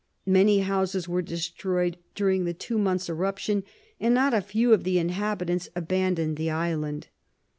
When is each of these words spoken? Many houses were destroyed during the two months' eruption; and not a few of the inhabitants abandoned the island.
Many 0.25 0.61
houses 0.61 1.07
were 1.07 1.21
destroyed 1.21 1.97
during 2.15 2.45
the 2.45 2.55
two 2.55 2.79
months' 2.79 3.07
eruption; 3.07 3.61
and 3.99 4.15
not 4.15 4.33
a 4.33 4.41
few 4.41 4.73
of 4.73 4.83
the 4.83 4.97
inhabitants 4.97 5.69
abandoned 5.75 6.37
the 6.37 6.49
island. 6.49 7.09